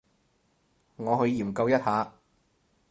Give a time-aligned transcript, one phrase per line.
[0.95, 2.11] 我去研究一下